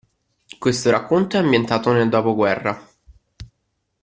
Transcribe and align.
Questo 0.57 0.89
racconto 0.89 1.35
è 1.37 1.41
ambientato 1.41 1.91
nel 1.91 2.09
dopoguerra. 2.09 2.89